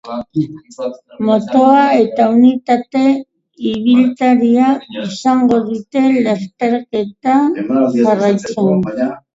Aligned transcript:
Motoa 1.27 1.83
eta 2.05 2.25
unitate 2.37 3.03
ibiltaria 3.73 4.73
izango 5.05 5.63
dute 5.71 6.07
lasterketa 6.29 7.41
jarraitzen. 8.03 8.87